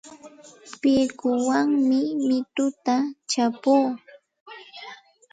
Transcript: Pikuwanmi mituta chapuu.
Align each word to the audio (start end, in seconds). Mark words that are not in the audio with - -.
Pikuwanmi 0.81 2.01
mituta 2.27 2.95
chapuu. 3.31 3.87